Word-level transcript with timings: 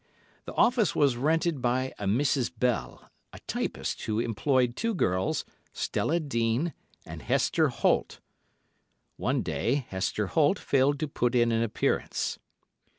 The 0.45 0.55
office 0.55 0.95
was 0.95 1.15
rented 1.15 1.61
by 1.61 1.93
a 1.99 2.07
Mrs. 2.07 2.51
Bell, 2.57 3.07
a 3.31 3.39
typist 3.45 4.01
who 4.01 4.19
employed 4.19 4.75
two 4.75 4.95
girls, 4.95 5.45
Stella 5.73 6.19
Dean 6.19 6.73
and 7.05 7.21
Hester 7.21 7.67
Holt. 7.69 8.19
One 9.17 9.43
day 9.43 9.85
Hester 9.89 10.25
Holt 10.25 10.57
failed 10.57 10.99
to 11.01 11.07
put 11.07 11.35
in 11.35 11.51
an 11.51 11.61
appearance. 11.61 12.39